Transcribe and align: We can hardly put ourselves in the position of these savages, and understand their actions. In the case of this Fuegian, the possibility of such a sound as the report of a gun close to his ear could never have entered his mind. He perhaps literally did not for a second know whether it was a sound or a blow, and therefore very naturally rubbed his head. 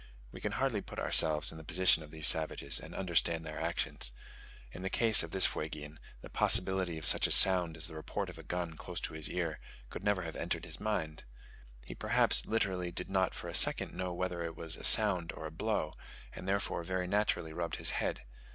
We 0.31 0.41
can 0.41 0.53
hardly 0.53 0.81
put 0.81 0.97
ourselves 0.97 1.51
in 1.51 1.59
the 1.59 1.63
position 1.63 2.01
of 2.01 2.09
these 2.09 2.25
savages, 2.27 2.79
and 2.79 2.95
understand 2.95 3.45
their 3.45 3.61
actions. 3.61 4.11
In 4.71 4.81
the 4.81 4.89
case 4.89 5.21
of 5.21 5.29
this 5.29 5.45
Fuegian, 5.45 5.99
the 6.21 6.29
possibility 6.31 6.97
of 6.97 7.05
such 7.05 7.27
a 7.27 7.31
sound 7.31 7.77
as 7.77 7.85
the 7.85 7.93
report 7.93 8.27
of 8.27 8.39
a 8.39 8.43
gun 8.43 8.75
close 8.77 8.99
to 9.01 9.13
his 9.13 9.29
ear 9.29 9.59
could 9.91 10.03
never 10.03 10.23
have 10.23 10.35
entered 10.35 10.65
his 10.65 10.79
mind. 10.79 11.25
He 11.85 11.93
perhaps 11.93 12.47
literally 12.47 12.91
did 12.91 13.11
not 13.11 13.35
for 13.35 13.47
a 13.47 13.53
second 13.53 13.93
know 13.93 14.11
whether 14.11 14.43
it 14.43 14.55
was 14.55 14.75
a 14.75 14.83
sound 14.83 15.33
or 15.33 15.45
a 15.45 15.51
blow, 15.51 15.93
and 16.33 16.47
therefore 16.47 16.81
very 16.81 17.05
naturally 17.05 17.53
rubbed 17.53 17.75
his 17.75 17.91
head. 17.91 18.23